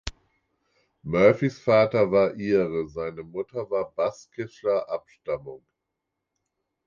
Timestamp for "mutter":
3.21-3.69